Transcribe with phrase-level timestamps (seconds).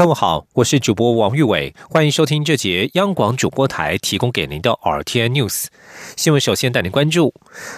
[0.00, 5.66] 各位好，我是主播王玉伟，欢迎收听这节央广主播台提供给您的 RTN News
[6.16, 6.40] 新闻。
[6.40, 7.34] 首先带您关注，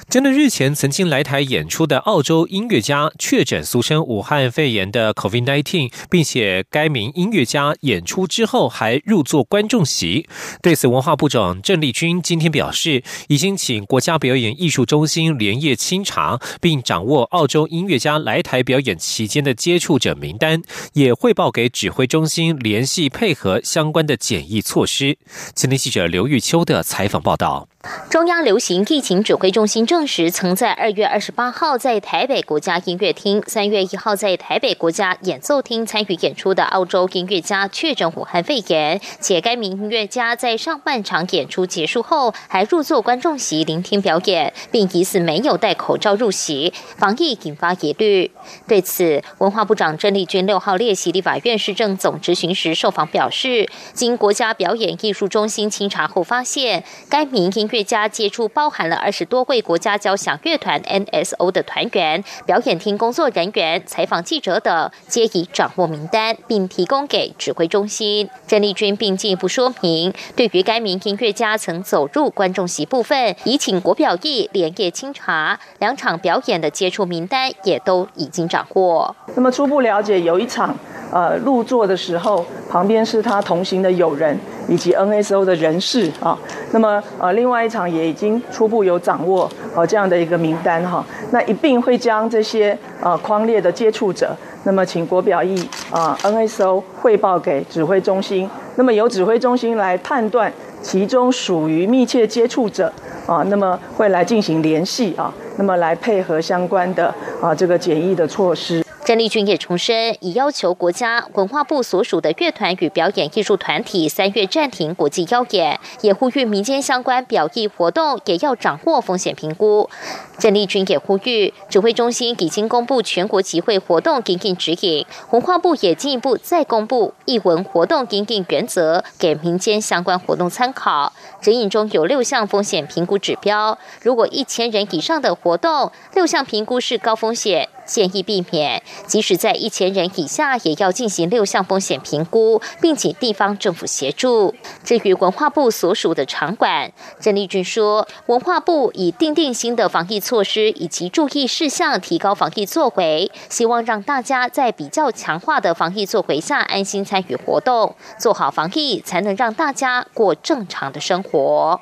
[0.08, 10.28] 针对日前曾经来台演出的澳洲音乐家确诊俗称武汉肺炎的 COVID-19，并且该名音乐家演出之后还入座观众席。
[10.62, 20.62] 对此，文化部长郑丽君今天表示，已经请国家表演艺术中心连夜清查，并掌握澳洲音乐家来台表演期间的接触者名单，
[20.92, 22.08] 也汇报给指挥。
[22.12, 25.16] 中心联系配合相关的检疫措施。
[25.54, 27.71] 今天记者刘玉秋的采访报道。
[28.08, 48.30] 中央流行疫情指挥中心证实，曾在二月二十八号在台北国家音乐厅、三月一号在台北国家演奏厅参与演出的澳洲音乐家确诊武汉肺炎，且该名音乐家在上半场演出结束后还入座观众席聆听表演，并疑似没有戴口罩入席，防疫引发疑虑。
[48.68, 68.28] 对此，文化部长郑丽君六号列席立法院市政总执行时受访表示，经国家表演艺术中心清查后发现，该名音乐家接触包含了二十多位国家交响乐团 NSO 的团员、表演厅工作人员、采访记者等，皆已掌握名单，并提供给指挥中心。
[68.46, 79.16] 郑丽君并进一步说明，对于该名音乐家曾走入观众席部分，已请国表艺连夜清查，两场表演的接触名单也都已经掌握。
[79.34, 80.76] 那么初步了解，有一场
[81.10, 84.38] 呃入座的时候，旁边是他同行的友人。
[84.68, 86.38] 以及 NSO 的人士啊，
[86.72, 102.92] 那么呃，另外一场也已经初步有掌握呃这样的一个名单哈，那一并会将这些呃框列的接触者，那么请国表艺啊 NSO 汇报给指挥中心，那么由指挥中心来判断其中属于密切接触者
[103.26, 108.82] 啊，那么会来进行联系啊，那么来配合相关的啊这个检疫的措施。
[109.04, 119.90] 郑丽君也重申，已要求国家文化部所属的乐团与表演艺术团体三月暂停国际邀演，也呼吁民间相关表艺活动也要掌握风险评估。
[120.38, 131.12] 郑丽君也呼吁，指挥中心已经公布全国集会活动应应指引，文化部也进一步再公布艺文活动应应原则，给民间相关活动参考。
[131.40, 137.68] 指引中有六项风险评估指标，如果一千人以上的活动，六项评估是高风险。
[137.92, 144.54] 建议避免，即使在一千人以下，也要进行六项风险评估，并请地方政府协助。
[144.82, 161.78] 至于文化部所属的场馆，郑丽君说，文化部已定定新的防疫措施以及注意事项，提高防疫作为，希望让大家在比较强化的防疫作为下，安心参与活动，做好防疫，才能让大家过正常的生活。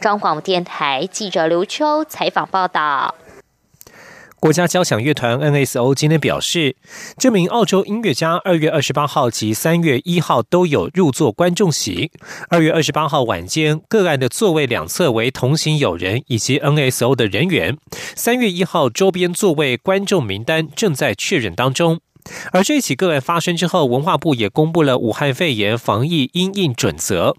[0.00, 3.14] 中广电台记者刘秋采访报道。
[4.46, 6.76] 国家交响乐团 NSO 今天表示，
[7.18, 12.12] 这名澳洲音乐家二月二十八号及三月一号都有入座观众席。
[12.48, 17.76] 二月二十八号晚间，个案的座位两侧为同行友人以及 NSO 的人员。
[18.14, 21.98] 三月一号周边座位观众名单正在确认当中。
[22.52, 27.34] 而这起个案发生之后，文化部也公布了武汉肺炎防疫应应准则，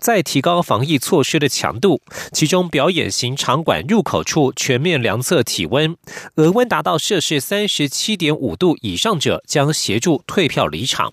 [0.00, 2.00] 在提高防疫措施的强度。
[2.32, 5.96] 其中，表演型场馆入口处全面量测体温，
[6.36, 11.12] 额温达到摄氏三十七点五度以上者将协助退票离场。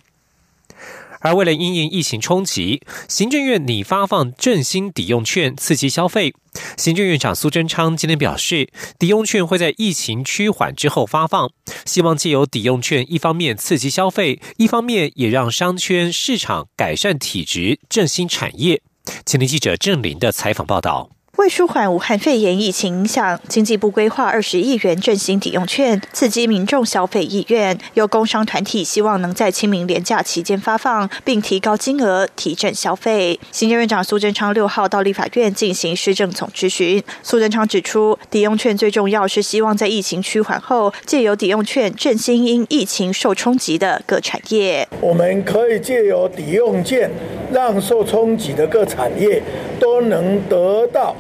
[1.20, 6.34] 而为了因应疫情冲击，行政院拟发放振兴抵用券刺激消费。
[6.78, 11.50] 行政院长苏贞昌今天表示，抵用券会在疫情趋缓之后发放，
[11.86, 18.82] 希望借由抵用券，一方面刺激消费，一方面也让商圈市场改善体质，振兴产业。
[19.26, 21.19] 前天记者郑林的采访报道。
[21.40, 27.78] 为舒缓武汉肺炎疫情影响，经济部规划二十亿元振兴抵用券，刺激民众消费意愿。
[27.94, 33.40] 有工商团体希望能在清明廉假期间发放，并提高金额，提振消费。
[33.54, 37.02] 行政院长苏贞昌六号到立法院进行施政总质询。
[37.24, 44.86] 苏贞昌指出，抵用券最重要是希望在疫情趋缓后，借由抵用券振兴因疫情受冲击的各产业。
[45.00, 47.10] 我们可以借由抵用券，
[47.54, 49.42] 让受冲击的各产业
[49.80, 51.16] 都能得到。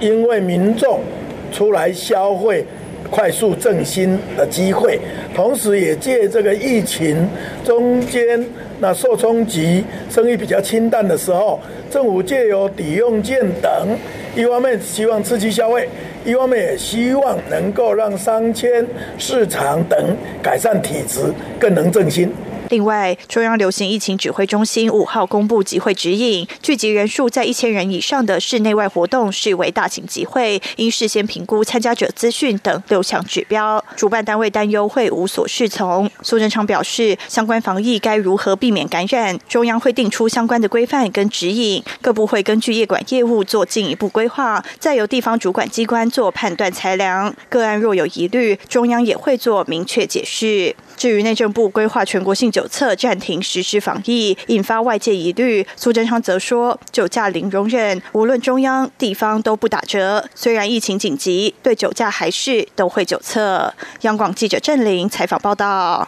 [0.00, 1.00] 因为民众
[1.52, 2.64] 出来消费，
[3.10, 4.98] 快速振兴的机会，
[5.34, 7.28] 同时也借这个疫情
[7.64, 8.44] 中间
[8.78, 11.58] 那受冲击、生意比较清淡的时候，
[11.90, 13.70] 政府借由抵用券等，
[14.36, 15.88] 一方面希望刺激消费，
[16.24, 18.86] 一方面也希望能够让商圈、
[19.18, 21.20] 市场等改善体质，
[21.58, 22.30] 更能振兴。
[22.70, 33.84] 另外，中央流行疫情指挥中心五号公布集会指引，聚集人数在一千人以上的室内外活动视为大型集会，应事先评估参加者资讯等六项指标。
[33.96, 36.08] 主办单位担忧会无所适从。
[36.22, 47.34] 苏贞昌表示，相关防疫该如何避免感染，中央会定出相关的规范跟指引，各部会根据业管业务做进一步规划，再由地方主管机关做判断裁量。
[47.48, 50.76] 个案若有疑虑，中央也会做明确解释。
[51.00, 55.66] 至于内政部规划全国性酒测暂停实施防疫，引发外界疑虑。
[55.74, 60.22] 苏贞昌则说，酒驾零容忍，无论中央地方都不打折。
[60.34, 63.72] 虽然疫情紧急，对酒驾还是都会酒测。
[64.02, 66.06] 央广记者郑玲采访报道。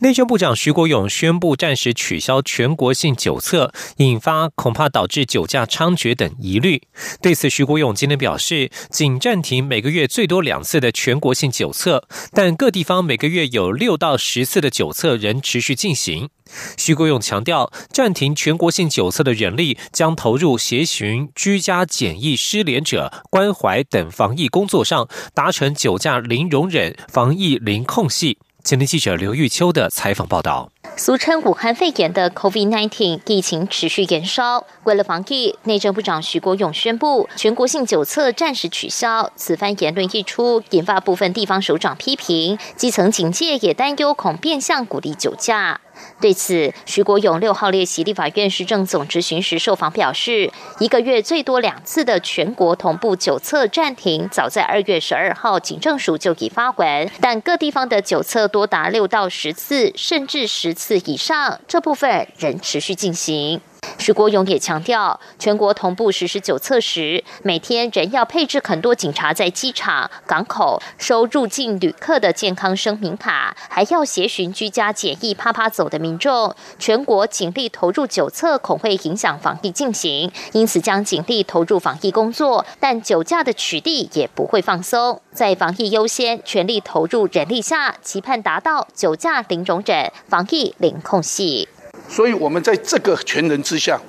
[0.00, 6.82] 内政部长徐国勇宣布暂时取消全国性酒测，引发恐怕导致酒驾猖獗等疑虑。
[7.22, 16.28] 对此，徐国勇今天表示，仅暂停每个月最多两次的全国性酒测，但各地方每个月有六到十次的酒测仍持续进行。
[16.76, 28.36] 徐国勇强调，暂停全国性酒测的人力将投入协寻居家检疫失联者关怀等防疫工作上，达成酒驾零容忍、防疫零空隙。
[28.66, 30.72] 前天记者刘玉秋的采访报道。
[30.96, 39.30] 俗称武汉肺炎的 COVID-19 疫情持续延烧，为了防疫，内政部长徐国勇宣布全国性酒测暂时取消。
[39.36, 45.80] 此番言论一出，引发部分地方首长批评，基层警界也担忧恐变相鼓励酒驾。
[46.20, 60.76] 对此，徐国勇六号列席立法院市政总执行时受访表示，一个月最多两次的全国同步九测暂停，早在二月十二号警政署就已发文，但各地方的九测多达六到十次，甚至十。
[60.76, 63.62] 次以上，这部分仍持续进行。
[63.98, 76.54] 徐国勇也强调，全国同步实施九测时，每天仍要配置很多警察在机场、港口收入境旅客的健康声明卡，还要协寻居家检疫啪啪走的民众。
[76.78, 85.20] 全国警力投入九测，恐会影响防疫进行，因此将警力投入防疫工作，但酒驾的取缔也不会放松。
[85.32, 91.68] 在防疫优先、全力投入人力下，期盼达到酒驾零容忍、防疫零空隙。
[92.08, 94.00] 所以，我们在这个全人之下，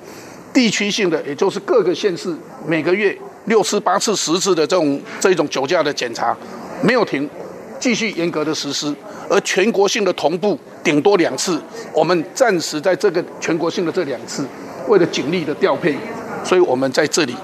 [0.52, 2.34] 地区性的，也就是各个县市
[2.66, 3.16] 每个月
[3.46, 6.36] 六次、八次、十次的这种这种酒驾的检查，
[6.82, 7.28] 没有停，
[7.80, 8.94] 继续严格的实施。
[9.28, 11.60] 而全国性的同步，顶多两次，
[11.92, 14.46] 我们暂时在这个全国性的这两次，
[14.86, 15.94] 为了警力的调配，
[16.42, 17.36] 所以我们在这里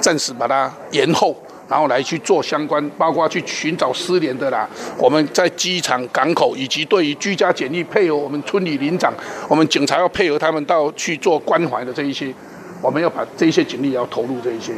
[0.00, 1.36] 暂时把它延后。
[1.70, 4.68] 然后来去做相关，包括去寻找失联的啦。
[4.98, 9.12] 我们在机场、港口以及对于居家检疫，配合我们村里领长，
[9.48, 12.34] 我们警察要配合他们到去做关怀的这一些。
[12.82, 14.74] 我们要把这些警力要投入这一些。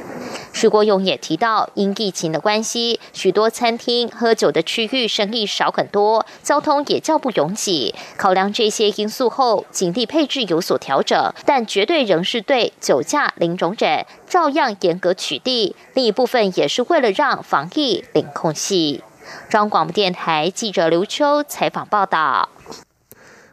[0.52, 7.94] 徐国勇也提到，因疫情的关系，许多餐厅喝酒的区域生意少很多，交通也较不拥挤。
[8.16, 15.74] 考量这些因素后，警力配置有所调整，但绝对仍是对酒驾零容忍，照样严格取缔。
[15.94, 19.02] 另一部分也是为了让防疫零空隙。
[19.48, 22.48] 中央广播电台记者刘秋采访报道。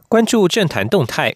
[0.08, 1.36] 关注政坛动态。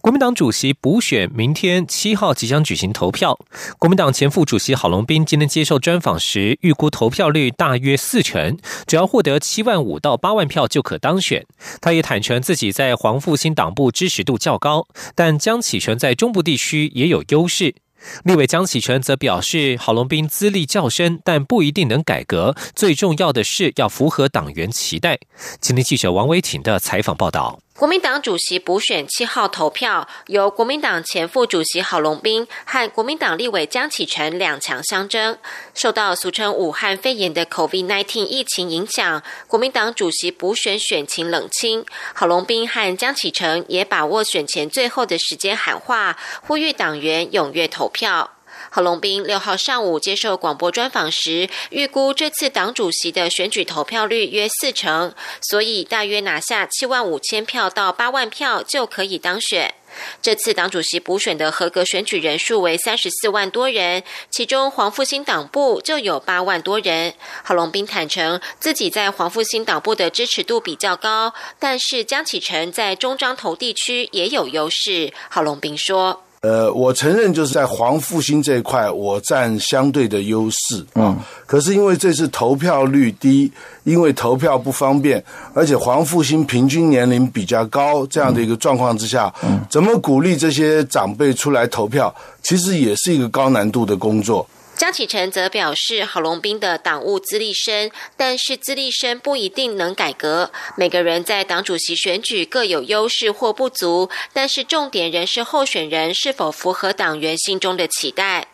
[0.00, 3.36] 国民党主席补选明天七号即将举行投票。
[3.78, 8.56] 国民党前副主席郝龙斌今天接受专访时，预估投票率大约四成，
[8.86, 11.44] 只要获得七万五到八万票就可当选。
[11.80, 14.86] 他也坦诚自己在黄复兴党部支持度较高，
[15.16, 17.74] 但江启臣在中部地区也有优势。
[18.22, 22.54] 立委江启臣则表示，郝龙斌资历较深，但不一定能改革。
[22.72, 25.18] 最重要的是要符合党员期待。
[25.60, 27.58] 今天记者王维婷的采访报道。
[27.78, 35.38] 国民党主席补选七号投票，由国民党前副主席郝龙斌和国民党立委江启臣两强相争。
[35.76, 41.86] 受到俗称武汉肺炎的 COVID-19 疫情影响，国民党主席补选选情冷清。
[42.14, 48.32] 郝龙斌和江启臣也把握选前最后的时间喊话，呼吁党员踊跃投票。
[48.70, 59.74] 郝龙斌六号上午接受广播专访时，预估这次党主席的选举投票率约四成，所以大约拿下七万五千票到八万票就可以当选。
[60.20, 67.14] 这次党主席补选的合格选举人数为三十四万多人，其中黄复兴党部就有八万多人。
[67.42, 75.12] 郝龙斌坦诚自己在黄复兴党部的支持度比较高，但是江启臣在中彰投地区也有优势。
[75.30, 76.27] 郝龙斌说。
[76.40, 81.16] 呃，我承认就是在黄复兴这一块，我占相对的优势啊。
[81.46, 83.50] 可是因为这次投票率低，
[83.82, 89.32] 因为投票不方便，而且黄复兴平均年龄比较高，这样的一个状况之下，
[89.68, 94.46] 怎么鼓励这些长辈出来投票，其实也是一个高难度的工作。
[94.78, 100.52] 江启臣则表示，郝龙斌的党务资历深，但是资历深不一定能改革。
[100.76, 108.46] 每个人在党主席选举各有优势或不足，但是重点仍是候选人是否符合党员心中的期待。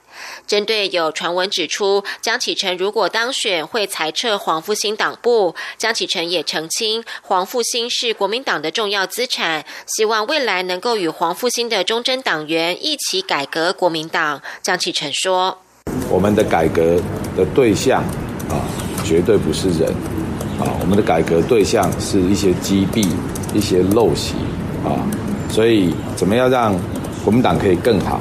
[0.46, 14.40] 针对有传闻指出江启臣如果当选会裁撤黄复兴党部，江启臣也澄清，黄复兴是国民党的重要资产，希望未来能够与黄复兴的忠贞党员一起改革国民党。
[14.62, 15.60] 江启臣说。
[16.10, 16.96] 我们的改革
[17.36, 18.02] 的对象
[18.48, 18.62] 啊，
[19.02, 19.88] 绝对不是人
[20.60, 23.08] 啊，我们的改革对象是一些积弊、
[23.52, 24.34] 一些陋习
[24.84, 24.94] 啊，
[25.48, 26.74] 所以怎么样让
[27.24, 28.16] 国民党可以更好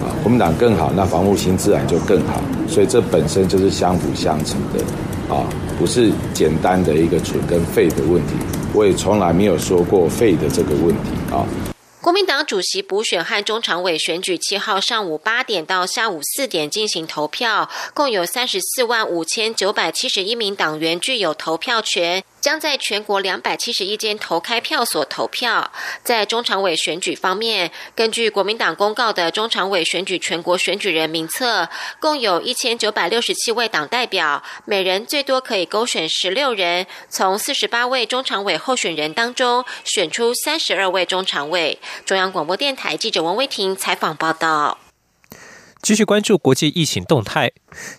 [0.00, 0.06] 啊？
[0.22, 5.44] 国民党更好，那防护心自然就更好，所以这本身就是相辅相成的啊，
[5.78, 8.34] 不是简单的一个蠢跟废的问题。
[8.72, 11.46] 我也从来没有说过废的这个问题啊。
[12.04, 22.22] 国民党主席补选和中常委选举七号上午八点到下午四点进行投票，共有三十四万五千九百七十一名党员具有投票权。
[22.44, 25.72] 将在全国两百七十一间投开票所投票。
[26.02, 36.86] 在中常委选举方面，根据国民党公告的中常委选举全国选举人名册，共有一千九百六十七位党代表，每人最多可以勾选十六人。
[37.08, 41.78] 从四十八位中常委候选人当中，选出三十二位中常委。
[42.04, 44.83] 中央广播电台记者王威婷采访报道。
[45.84, 47.52] 继续关注国际疫情动态。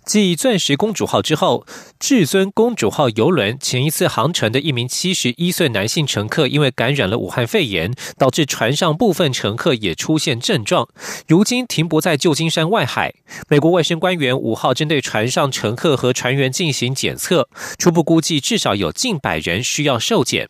[0.04, 1.68] 继“钻石公主号”之后
[2.00, 10.90] ，“至尊公主号”游轮前一次航程的一名七十一岁男性乘客，因为感染了武汉肺炎，导致船上部分乘客也出现症状，
[11.28, 13.14] 如今停泊在旧金山外海。
[13.50, 20.50] 美国卫生官员五号针对船上乘客和船员进行检测，初步估计至少有近百人需要受检。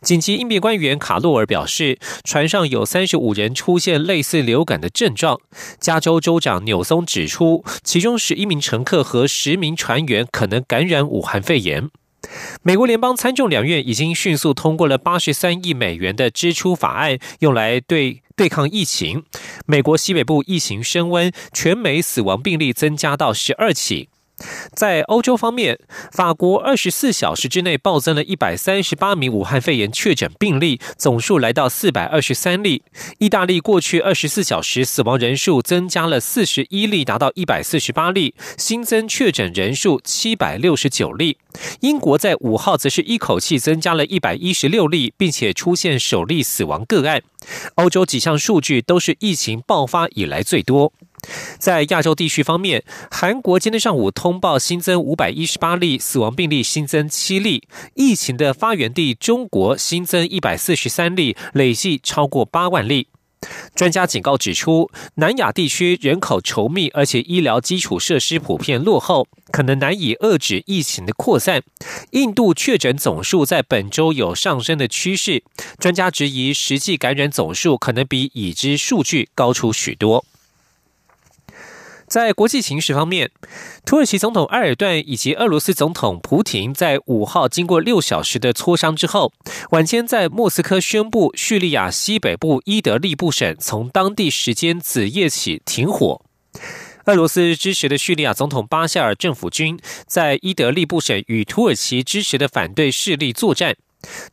[0.00, 5.40] 紧急应变官员卡洛尔表示，船上有三十五人出现类似流感的症状。
[5.80, 11.90] 加州州长纽松指出，其中十一名乘客和十名船员可能感染武汉肺炎。
[12.62, 19.24] 美国联邦参众两院已经迅速通过了八十三亿美元的支出法案，用来对对抗疫情。
[19.66, 24.08] 美国西北部疫情升温，全美死亡病例增加到十二起。
[24.74, 25.78] 在欧洲方面，
[26.12, 32.82] 法国二十四小时之内暴增了一百三十八名武汉肺炎确诊病例，总数来到四百二十三例。
[33.18, 41.38] 意大利过去二十四小时死亡人数增加了四十一例，达到一百四十八例，新增确诊人数七百六十九例。
[41.80, 47.22] 英国在五号则是一口气增加了一百一十六例，并且出现首例死亡个案。
[47.74, 50.92] 欧洲几项数据都是疫情爆发以来最多。
[51.58, 57.68] 在亚洲地区方面，韩国今天上午通报新增五百一十八例死亡病例，新增七例。
[57.94, 63.08] 疫情的发源地中国新增一百四十三例，累计超过八万例。
[63.74, 71.62] 专家警告指出，南亚地区人口稠密，而且医疗基础设施普遍落后，可能难以遏制疫情的扩散。
[72.10, 75.44] 印度确诊总数在本周有上升的趋势，
[75.78, 80.24] 专家质疑实际感染总数可能比已知数据高出许多。
[82.08, 83.30] 在国际形势方面，
[83.84, 89.32] 土耳其总统埃尔段以及俄罗斯总统普廷在五号经过六小时的磋商之后，
[89.70, 96.22] 晚间在莫斯科宣布叙利亚西北部伊德利布省从当地时间子夜起停火。
[97.04, 103.76] 俄罗斯支持的叙利亚总统巴夏尔政府军在伊德利布省与土耳其支持的反对势力作战。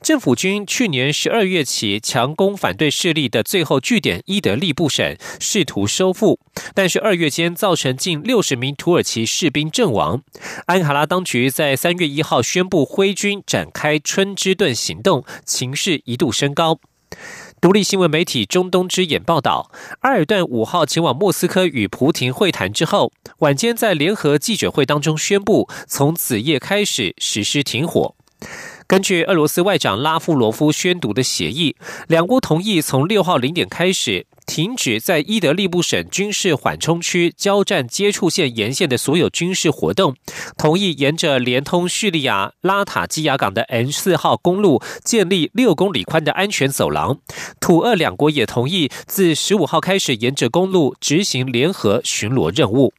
[0.01, 6.39] 政府军去年十二月起强攻反对势力的最后据点伊德利布省，试图收复，
[6.73, 10.21] 但是二月间造成近六十名土耳其士兵阵亡。
[10.67, 16.79] 安卡拉当局在三月一号宣布挥军展开春之盾行动，情势一度升高。
[17.59, 28.15] 独立新闻媒体中东之眼报道，埃尔段五号前往莫斯科与普廷会谈之后，晚间在联合记者会当中宣布，从子夜开始实施停火。
[28.87, 31.75] 根据俄罗斯外长拉夫罗夫宣读的协议，
[32.07, 40.15] 两国同意从六号零点开始停止在伊德利布省军事缓冲区交战接触线沿线的所有军事活动，
[40.55, 47.17] 同意沿着连通叙利亚拉塔基亚港的 N 四号公路建立六公里宽的安全走廊。
[47.59, 52.93] 土俄两国也同意自十五号开始沿着公路执行联合巡逻任务。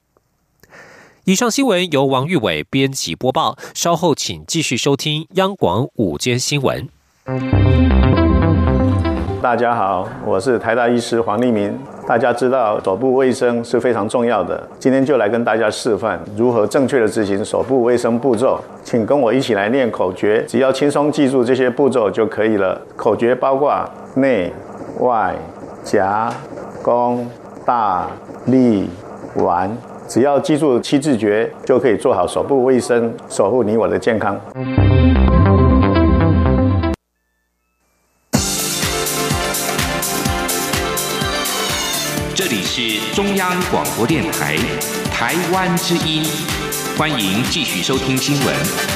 [1.29, 3.57] 以上新闻由王玉伟编辑播报。
[3.75, 6.89] 稍后请继续收听央广午间新闻。
[9.43, 11.77] 大家好，我是台大医师黄立明。
[12.07, 18.63] 大家知道手部卫生是非常重要的，今天就来跟大家示范如何正确的执行手部卫生步骤。
[18.85, 22.81] 请跟我一起来念口诀，只要轻松记住这些步骤就可以了。
[22.95, 24.53] 口诀包括内、
[25.01, 25.35] 外、
[25.83, 26.33] 夹、
[26.85, 27.29] 弓、
[27.65, 28.09] 大、
[28.45, 28.89] 立、
[29.35, 29.77] 腕。
[30.09, 34.41] 只要记住七字诀，就可以做好手部卫生，守护你我的健康。
[42.35, 44.57] 这里是中央广播电台
[45.11, 46.23] 台湾之音，
[46.97, 48.96] 欢迎继续收听新闻。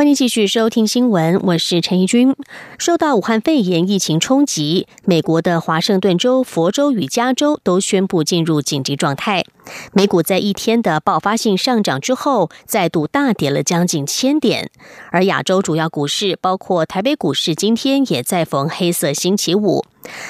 [0.00, 2.34] 欢迎继续收听新闻，我是陈怡君。
[2.78, 9.44] 受到武汉肺炎疫情冲击，美国的华盛顿州、佛州与加州都宣布进入紧急状态。
[9.92, 14.70] 美股在一天的爆发性上涨之后，再度大跌了将近千点。
[15.10, 19.84] 而亚洲主要股市，包括台北股市，今天也在逢黑色星期五。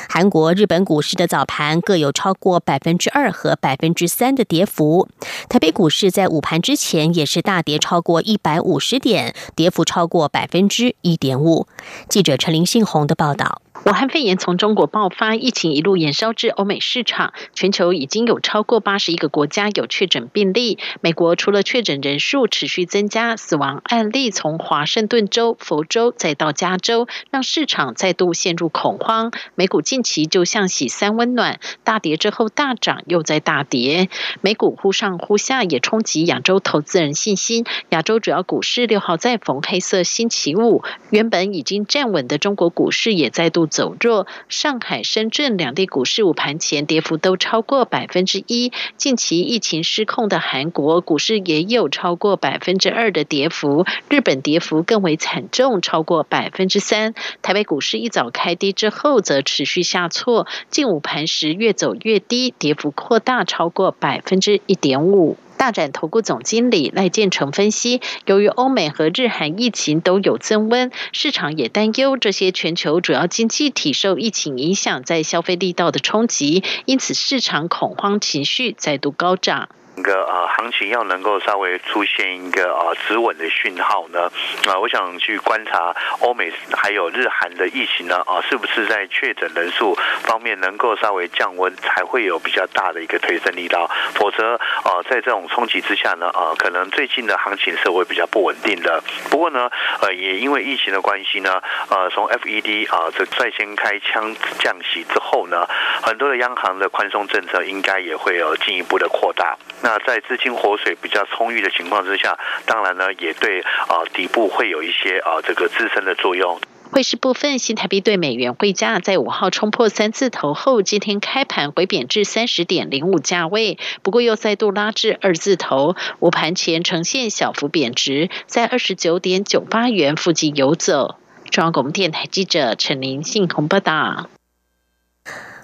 [0.08, 5.08] 韩国、日本股市的早盘各有超过百分之二和百分之三的跌幅。
[5.48, 11.66] 台北股市在午盘之前也是大跌超过一百五十点，跌幅超过百分之一点五。
[12.08, 13.62] 记者陈林信宏的报道。
[13.86, 20.78] 武汉肺炎从中国爆发，疫情一路延烧至欧美市场，全球已经有超过八十一个国家有确诊病例。
[21.00, 29.32] 美国除了确诊人数持续增加，死亡案例从华盛顿州、佛州再到加州，让市场再度陷入恐慌。
[29.54, 34.10] 美股近期就像洗三温暖，大跌之后大涨，又在大跌。
[34.42, 37.64] 美股忽上忽下，也冲击亚洲投资人信心。
[37.88, 43.69] 亚洲主要股市六号再逢黑色星期五，原本已经站稳的中国股市也再度。
[43.70, 48.72] 走弱，上海、深圳两地股市午盘前跌幅都超过百分之一。
[48.98, 57.14] 近期疫情失控的韩国股市也有超过百分之二的跌幅，日本跌幅更为惨重，超过百分之三。
[57.40, 65.36] 台北股市一早开低之后，则持续下挫，近午盘时越走越低，跌幅扩大超过百分之一点五。
[65.60, 79.68] 大展投顾总经理赖建成分析，由于欧美和日韩疫情都有增温，市场也担忧这些全球主要经济体受疫情影响，在消费力道的冲击，因此市场恐慌情绪再度高涨。
[80.02, 84.30] 个啊行情要能够稍微出现一个啊止稳的讯号呢，
[84.66, 93.90] 啊，我想去观察欧美还有日韩的疫情呢，啊，是不是在确诊人数方面能够稍微降温，才会有比较大的一个推升力道。
[94.14, 99.02] 否则，啊，在这种冲击之下呢，啊，可能最近的行情是会比较不稳定的。
[99.30, 99.70] 不过呢，
[100.00, 105.66] 呃，也因为疫情的关系呢，呃，从 FED 啊这率先开枪降息之后呢，
[106.02, 109.56] 很多的央行的宽松政策应该也会有进一步的扩大。
[109.82, 116.60] 那那在资金活水比较充裕的情况之下，当然呢，也对啊底部会有一些啊这个自身的作用。
[116.92, 131.16] 汇市部分，新台币对美元汇价在五号冲破三字头后，今天开盘回贬至三十点零五价位，不过又再度拉至二字头，午盘前呈现小幅贬值，在二十九点九八元附近游走。
[131.50, 134.30] 中央广播电台记者陈林信鸿报道。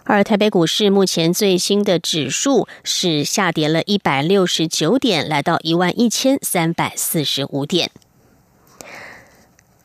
[0.07, 7.91] 而台北股市目前最新的指数是下跌了一百六十九点，来到一万一千三百四十五点。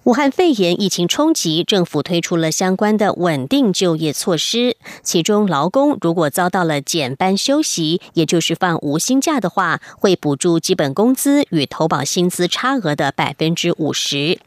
[0.04, 4.76] 武汉肺炎疫情冲击，政府推出了相关的稳定就业措施。
[5.04, 14.40] 其中，劳工如果遭到了减班休息，也就是放无薪假的话，会补助基本工资与投保薪资差额的百分之五十。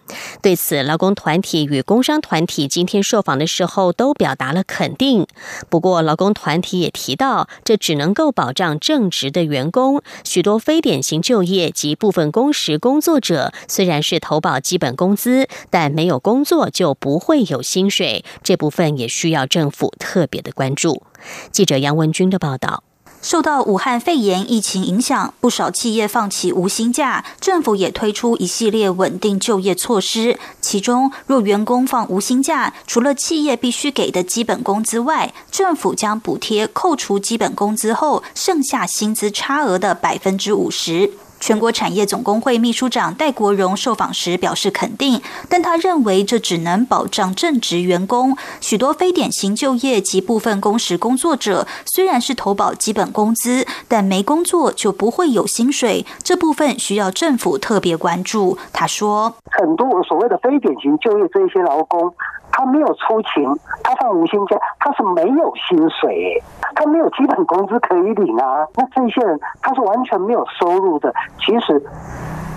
[0.42, 5.24] 对此，劳工团体与工商团体今天受访的时候都表达了肯定。
[5.70, 10.02] 不过，劳工团体也提到，这只能够保障正职的员工。
[10.24, 15.43] 许多非典型就业及部分工时工作者，虽然是投保基本工资。
[15.70, 21.02] 但没有工作就不会有薪水，这部分也需要政府特别的关注。
[21.50, 22.82] 记者杨文军的报道。
[23.22, 30.38] 受到武汉肺炎疫情影响，不少企业放弃无薪假，政府也推出一系列稳定就业措施。
[30.60, 41.10] 其中，若员工放无薪假，除了企业必须给的基本工资外，政府将补贴扣除基本工资后剩下薪资差额的百分之五十。
[41.44, 48.34] 全国产业总工会秘书长戴国荣受访时表示肯定，但他认为这只能保障正职员工。
[48.62, 58.56] 许多非典型就业及部分工时工作者虽然是投保基本工资，但没工作就不会有薪水，这部分需要政府特别关注。
[58.72, 62.10] 他说：“很多所谓的非典型就业这些劳工。”
[62.56, 63.44] 他没有出勤，
[63.82, 66.40] 他放无薪假，他是没有薪水，
[66.76, 68.64] 他没有基本工资可以领啊。
[68.76, 71.12] 那这些人他是完全没有收入的。
[71.40, 71.82] 其实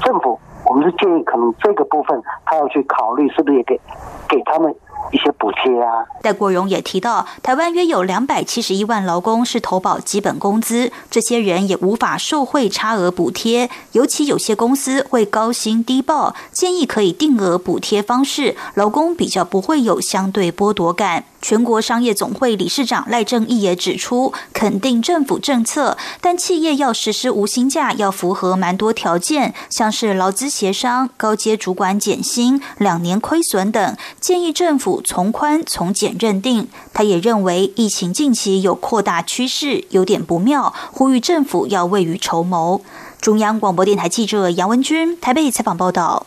[0.03, 3.81] 政府，我们是建议，可能这个部分他要去考虑，是不是也给
[4.29, 4.73] 给他们。
[5.11, 6.05] 一些补贴啊。
[6.21, 21.25] 戴国荣也提到，台湾约有两百七十一万劳工是投保基本工资，这些人也无法受惠差额补贴，尤其有些公司会高薪低报，建议可以定额补贴方式，劳工比较不会有相对剥夺感。
[21.41, 36.67] 全国商业总会理事长赖正义也指出，肯定政府政策，但企业要实施无薪假，要符合蛮多条件，像是劳资协商、高阶主管减薪、两年亏损等，建议政府从宽从简认定。
[36.93, 42.81] 他也认为疫情近期有扩大趋势，有点不妙，呼吁政府要未雨绸缪。
[43.21, 46.25] 中央广播电台记者杨文君台北采访报道。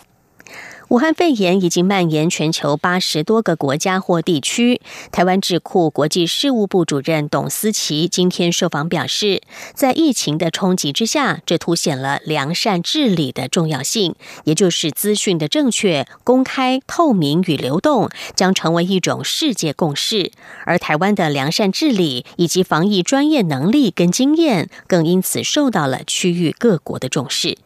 [0.91, 4.81] 武汉肺炎已经蔓延全球八十多个国家或地区。
[5.13, 9.41] 台湾智库国际事务部主任董思琪今天受访表示，
[9.73, 20.33] 在疫情的冲击之下，这凸显了良善治理的重要性，也就是资讯的正确、公开、透明与流动将成为一种世界共识。
[20.65, 27.57] 而台湾的良善治理以及防疫专业能力跟经验，更因此受到了区域各国的重视。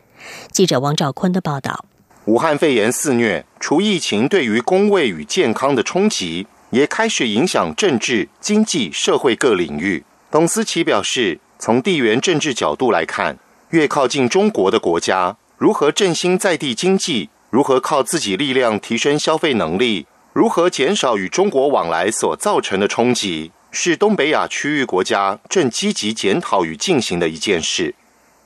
[0.53, 1.87] 记者王兆坤的报道。
[2.27, 10.03] 武汉肺炎肆虐，除疫情对于工位与健康的冲击，也开始影响政治、经济、社会各领域。
[10.31, 13.37] 董思琪表示，从地缘政治角度来看，
[13.71, 27.95] 越靠近中国的国家，如何振兴在地经济，如何靠自己力量提升消费能力，如何减少与中国往来所造成的冲击，是东北亚区域国家正积极检讨与进行的一件事。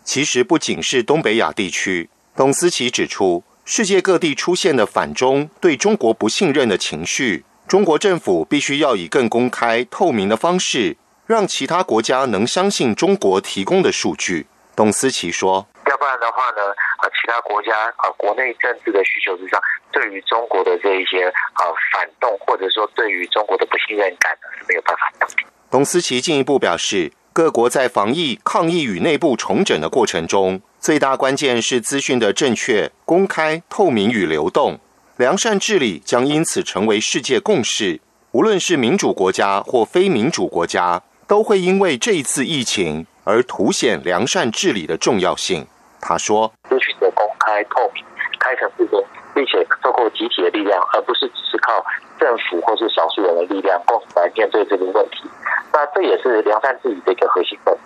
[0.03, 3.45] 其实不仅是东北亚地区，董思琪指出。
[3.71, 14.47] 世界各地出现的反中、对中国不信任的情绪，中国政府必须要以更公开、透明的方式，让其他国家能相信中国提供的数据。
[14.75, 16.63] 董思琪说：“要不然的话呢，
[16.97, 19.61] 啊，其他国家啊，国内政治的需求之上，
[19.93, 25.27] 对于中国的这一些啊反动，或者说对于中国的不信任感呢是没有办法的。”
[25.71, 30.63] 董思琪进一步表示，各国在防疫、抗疫与内部重整的过程中。
[30.81, 34.79] 最大关键是资讯的正确、公开、透明与流动，
[35.17, 38.01] 良善治理将因此成为世界共识。
[38.31, 45.67] 无论是民主国家或非民主国家，都会因为这一次疫情而凸显良善治理的重要性。
[46.01, 48.05] 他说：“资讯的公开、透明、
[48.39, 51.85] 开诚布公，并且透过集体的力量，而不是只是靠
[52.21, 55.29] 政府或是少数人的力量共同来面对这个问题。
[55.73, 57.81] 那这也是良善治理的一个核心本质。”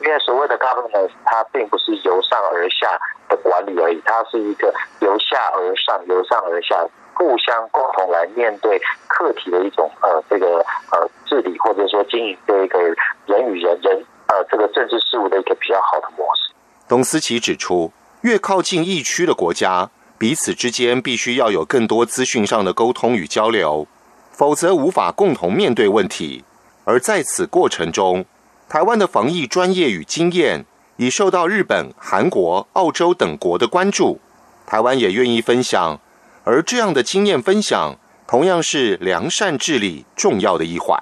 [0.00, 6.76] 因为所谓的 governance，它并不是由上而下的管理而已，它是一个由下而上、由上而下
[7.14, 16.54] 互相共同来面对课题的一种呃这个呃治理或者说经营这一个人与人人呃这个政治事务的一个比较好的模式。
[16.88, 23.86] 董思琪指出，越靠近疫区的国家，彼此之间必须要有更多资讯上的沟通与交流，
[24.32, 26.44] 否则无法共同面对问题。
[26.84, 28.24] 而在此过程中，
[28.70, 30.64] 台湾的防疫专业与经验
[30.96, 34.20] 已受到日本、韩国、澳洲等国的关注，
[34.64, 35.98] 台湾也愿意分享，
[36.44, 37.96] 而这样的经验分享
[38.28, 40.96] 同样是良善治理重要的一环。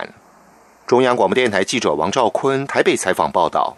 [0.86, 3.76] 中央广播电台记者王兆坤台北采访报道。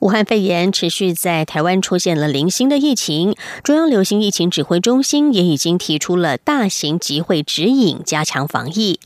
[0.00, 9.00] 武汉肺炎持续在台湾出现了零星的疫情，中央流行疫情指挥中心也已经提出了大型集会指引，加强防疫。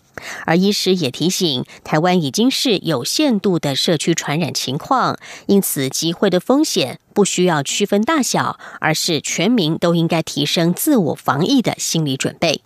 [0.47, 12.63] 而医师也提醒，台湾已经是有限度的社区传染情况，因此集会的风险不需要区分大小，而是全民都应该提升自我防疫的心理准备。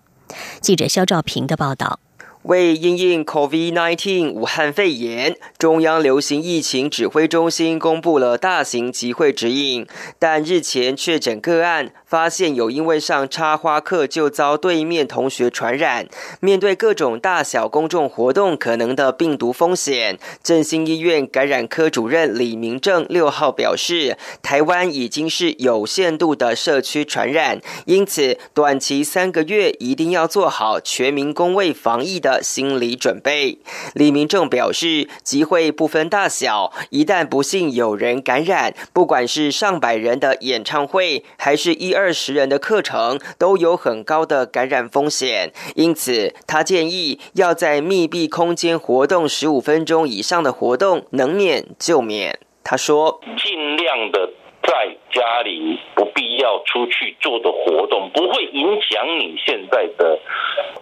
[0.60, 2.00] 记者肖兆平的报道。
[2.42, 9.86] 为因应 COVID-19 武汉肺炎，中央流行疫情指挥中心公布了大型集会指引，
[10.18, 11.92] 但日前确诊个案。
[12.12, 16.06] 发现有因为上插花课就遭对面同学传染。
[16.40, 33.56] 面对各种大小公众活动可能的病毒风险，振兴医院感染科主任李明正六号表示，台湾已经是有限度的社区传染，因此短期三个月一定要做好全民公卫防疫的心理准备。
[33.94, 42.01] 李明正表示，集会不分大小，一旦不幸有人感染，不管是上百人的演唱会，还是一二。
[42.02, 52.40] 二十人的课程都有很高的感染风险，因此他建议要在密闭空间活动十五分钟以上的活动能免就免。
[52.64, 54.32] 他说：“尽量的
[54.64, 60.18] 在家里不必要出去做的活动，不会影响你现在的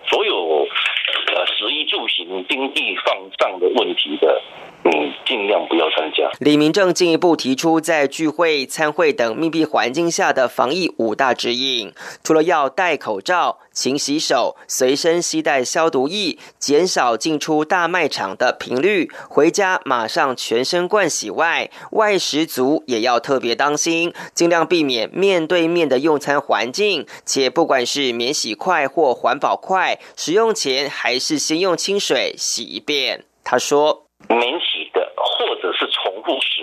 [0.08, 0.66] 所有
[1.34, 4.40] 呃食衣住行经济放上的问题的，
[4.84, 6.28] 嗯，尽量不要参加。
[6.40, 11.92] 李明正进一步提出，在聚会、参会等密闭环境下的防疫五大指引，
[12.24, 13.60] 除了要戴口罩。
[13.72, 33.24] 勤洗手，随身携带消毒液，减少进出大卖场的频率，回家马上全身灌洗外，外食族也要特别当心，尽量避免面对面的用餐环境，且不管是免洗筷或环保筷，使用前还是先用清水洗一遍。
[33.44, 34.79] 他说：“免洗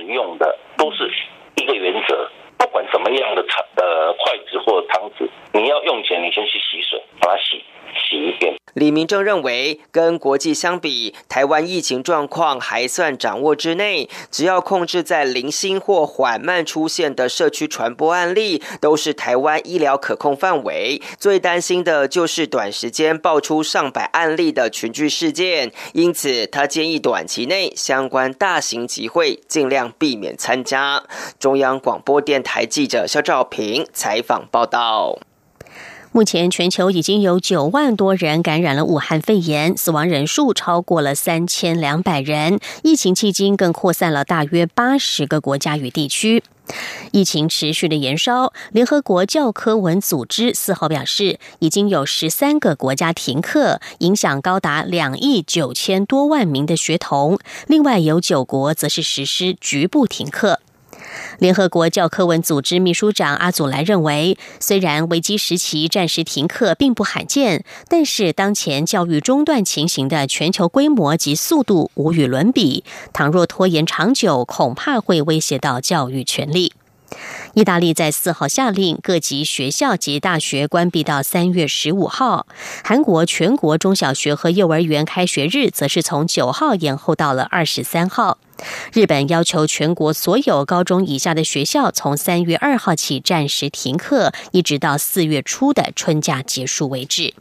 [0.08, 1.12] 用的，都是
[1.56, 7.64] 一个原则。”不管什么样的汤呃筷子或汤匙，你要用前，你先去洗水，把它洗
[8.10, 8.56] 洗一遍。
[8.74, 14.08] 李明正认为，跟国际相比，台湾疫情状况还算掌握之内。
[14.30, 21.02] 只要控制在零星或缓慢出现的社区传播案例，都是台湾医疗可控范围。
[21.18, 25.72] 最担心的就是短时间爆出上百案例的群聚事件。
[25.94, 31.04] 因此，他建议短期内相关大型集会尽量避免参加。
[31.40, 35.18] 中央广播电台记者肖兆平采访报道。
[36.18, 42.60] 目前，全球已经有九万多人感染了武汉肺炎，死亡人数超过了三千两百人。
[42.82, 46.44] 疫情迄今更扩散了大约八十个国家与地区。
[47.12, 57.38] 疫情持续的延烧，联合国教科文组织四号表示，已经有十三个国家停课，影响高达两亿九千多万名的学童。
[57.68, 60.62] 另外有九国则是实施局部停课。
[61.40, 72.84] 联合国教科文组织秘书长阿祖莱认为，虽然危机时期暂时停课并不罕见，但是当前教育中断情形的全球规模及速度无与伦比。
[73.14, 76.74] 倘若拖延长久，恐怕会威胁到教育权利。
[77.54, 82.46] 意大利在四号下令各级学校及大学关闭到三月十五号。
[82.84, 88.38] 韩国全国中小学和幼儿园开学日则是从九号延后到了二十三号。
[88.92, 97.34] 日本要求全国所有高中以下的学校从三月二号起暂时停课，一直到四月初的春假结束为止。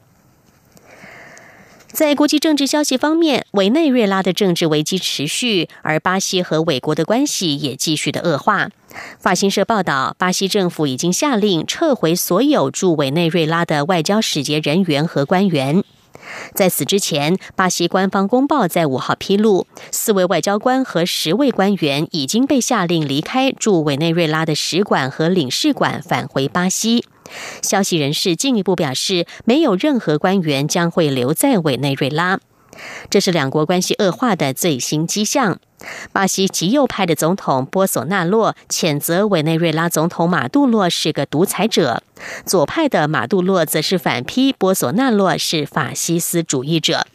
[1.88, 8.68] 在国际政治消息方面，委内瑞拉的政治危机持续，而巴西和美国的关系也继续的恶化。
[9.18, 15.82] 法新社报道，巴西政府已经下令撤回所有驻委内瑞拉的外交使节人员和官员。
[16.54, 27.04] 在此之前，巴西官方公报在五号披露，四位外交官和十位官员已经被下令离开驻委内瑞拉的使馆和领事馆，返回巴西。
[27.60, 32.38] 消息人士进一步表示，没有任何官员将会留在委内瑞拉。
[33.10, 35.58] 这是两国关系恶化的最新迹象。
[36.12, 42.02] 巴西极右派的总统波索纳洛谴责委内瑞拉总统马杜洛是个独裁者，
[42.44, 47.06] 左派的马杜洛则是反批波索纳洛是法西斯主义者。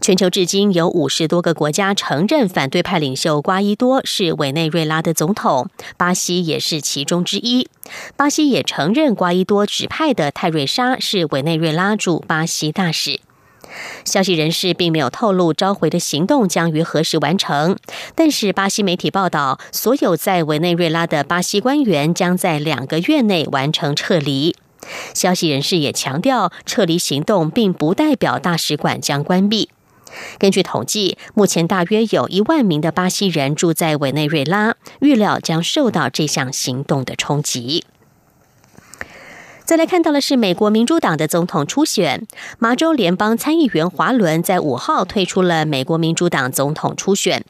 [0.00, 7.68] 全球至今有五十多个国家承认反对派领袖瓜伊多是委内瑞拉的总统，巴西也是其中之一。
[8.16, 13.20] 巴西也承认瓜伊多指派的泰瑞莎是委内瑞拉驻巴西大使。
[14.04, 17.76] 消息人士并没有透露召回的行动将于何时完成，
[18.14, 24.54] 但是巴西媒体报道，所有在委内瑞拉的巴西官员将在两个月内完成撤离。
[25.14, 29.70] 消息人士也强调，撤离行动并不代表大使馆将关闭。
[30.38, 37.84] 根据统计，目前大约有一万名的巴西人住在委内瑞拉，预料将受到这项行动的冲击。
[39.64, 42.26] 再来看到的是美国民主党的总统初选，
[42.58, 47.44] 麻州联邦参议员华伦在五号退出了美国民主党总统初选。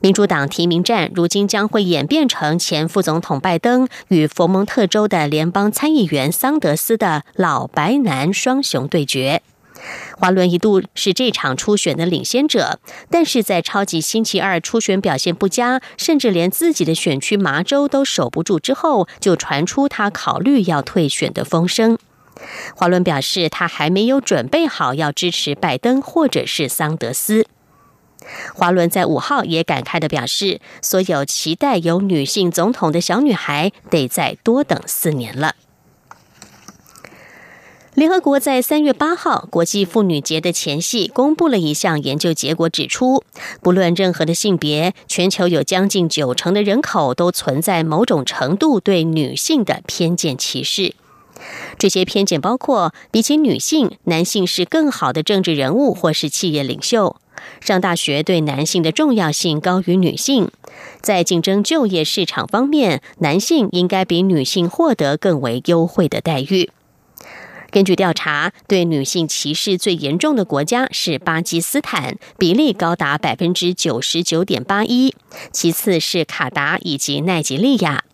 [0.00, 9.42] 民主党提名战如今将会演变成前副总统拜登与佛蒙特州的联邦参议员桑德斯的老白男双雄对决。
[10.18, 12.78] 华伦一度是这场初选的领先者，
[13.10, 21.98] 但是在超级星期二初选表现不佳，甚至连自己的选区麻州都守不住之后，就传出他考虑要退选的风声。
[22.74, 27.46] 华伦表示，他还没有准备好要支持拜登或者是桑德斯。
[28.54, 35.56] 华伦在五号也感慨的表示，所有期待有女性总统的小女孩，得再多等四年了。
[37.94, 43.22] 联合国在三月八号国际妇女节的前夕，公布了一项研究结果，指出，
[43.60, 50.94] 不论任何的性别，全球有将近九成的人口都存在某种程度对女性的偏见歧视。
[51.78, 57.16] 这些偏见包括，比起女性，男性是更好的政治人物或是企业领袖；
[57.60, 60.46] 上大学对男性的重要性高于女性；
[61.02, 66.70] 在竞争就业市场方面，男性应该比女性获得更为优惠的待遇。
[67.72, 75.14] 根据调查，对女性歧视最严重的国家是巴基斯坦，比例高达百分之九十九点八一，
[75.50, 78.04] 其次是卡达以及奈及利亚。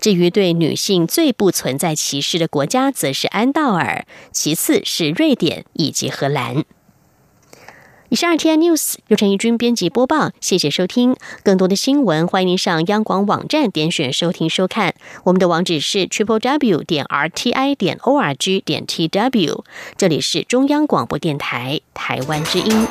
[0.00, 6.64] 至于对女性最不存在歧视的国家，则是安道尔，其次是瑞典以及荷兰。
[8.12, 11.16] 以上 T I News 由陈义军编辑播报，谢谢收听。
[11.42, 14.94] 更多的新闻，欢迎您上央广网站点选收听收看。
[15.24, 19.64] 我们的网址是 triple w 点 r t i 点 o r g 点 t w。
[19.96, 22.86] 这里是中央广播电台台湾之音。